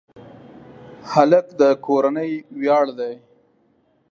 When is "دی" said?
2.99-3.13